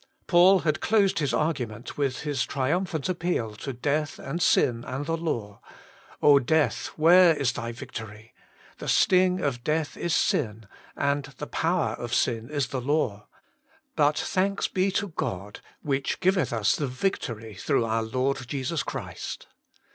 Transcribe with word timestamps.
Paid 0.25 0.61
had 0.61 0.79
closed 0.81 1.19
his 1.19 1.31
argument 1.31 1.95
with 1.95 2.21
his 2.21 2.43
triumphant 2.43 3.07
appeal 3.07 3.53
to 3.57 3.71
Death 3.71 4.17
and 4.17 4.41
Sin 4.41 4.83
and 4.83 5.05
the 5.05 5.15
Law:' 5.15 5.61
O 6.23 6.39
Death, 6.39 6.87
where 6.95 7.37
is 7.37 7.51
thy 7.53 7.71
victory? 7.71 8.33
The 8.79 8.87
sting 8.87 9.41
of 9.41 9.63
Death 9.63 9.95
is 9.95 10.15
Sin, 10.15 10.67
and 10.97 11.25
the 11.37 11.45
power 11.45 11.93
of 11.93 12.15
Sin 12.15 12.49
is 12.49 12.65
71 12.65 12.65
72 12.65 12.75
Working 12.75 12.81
for 12.81 12.81
God 12.81 12.85
the 12.87 12.87
Law. 12.87 13.21
But 14.07 14.17
thanks 14.17 14.67
be 14.67 14.89
to 14.91 15.07
God, 15.09 15.59
which 15.83 16.19
giveth 16.19 16.51
us 16.51 16.75
the 16.75 16.87
victory 16.87 17.53
through 17.53 17.85
our 17.85 18.01
Lord 18.01 18.47
Jesus 18.47 18.81
Christ.' 18.81 19.45